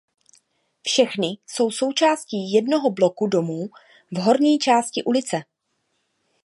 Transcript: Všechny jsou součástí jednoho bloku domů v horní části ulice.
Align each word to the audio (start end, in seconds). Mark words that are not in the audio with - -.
Všechny 0.81 1.27
jsou 1.47 1.71
součástí 1.71 2.51
jednoho 2.53 2.91
bloku 2.91 3.27
domů 3.27 3.69
v 4.11 4.17
horní 4.17 4.59
části 4.59 5.03
ulice. 5.03 5.37